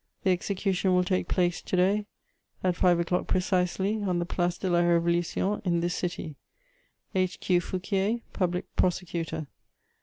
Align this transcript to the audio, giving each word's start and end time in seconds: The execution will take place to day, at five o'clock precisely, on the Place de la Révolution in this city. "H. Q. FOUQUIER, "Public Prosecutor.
The 0.23 0.31
execution 0.31 0.95
will 0.95 1.03
take 1.03 1.27
place 1.27 1.61
to 1.61 1.75
day, 1.75 2.07
at 2.63 2.75
five 2.75 2.99
o'clock 2.99 3.27
precisely, 3.27 4.01
on 4.01 4.17
the 4.17 4.25
Place 4.25 4.57
de 4.57 4.67
la 4.67 4.79
Révolution 4.79 5.63
in 5.63 5.79
this 5.81 5.93
city. 5.93 6.37
"H. 7.13 7.39
Q. 7.39 7.61
FOUQUIER, 7.61 8.21
"Public 8.33 8.75
Prosecutor. 8.75 9.45